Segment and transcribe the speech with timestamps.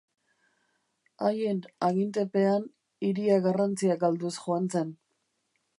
[1.27, 2.67] Haien agintepean,
[3.09, 4.95] hiria garrantzia galduz joan zen.